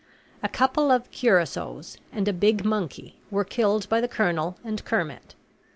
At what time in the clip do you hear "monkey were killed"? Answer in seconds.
2.65-3.87